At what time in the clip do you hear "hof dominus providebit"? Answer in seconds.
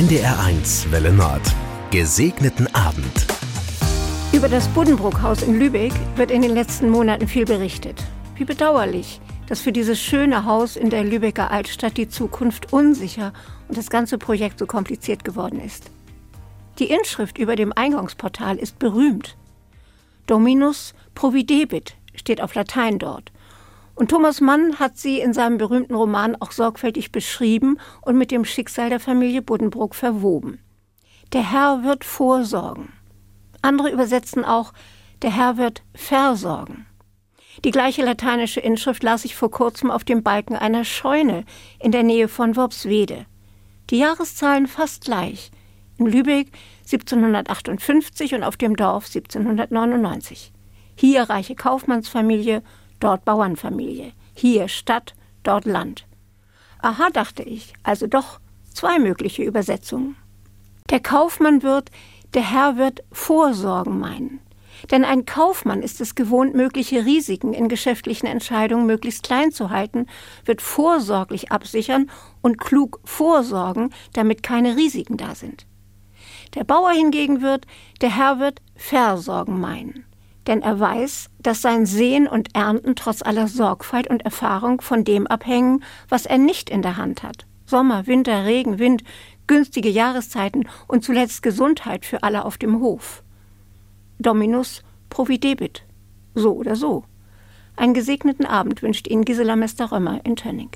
92.80-95.84